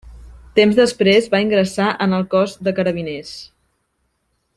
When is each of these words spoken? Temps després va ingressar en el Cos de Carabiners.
Temps 0.59 0.77
després 0.79 1.27
va 1.35 1.41
ingressar 1.43 1.91
en 2.07 2.15
el 2.21 2.25
Cos 2.31 2.57
de 2.69 2.73
Carabiners. 2.81 3.35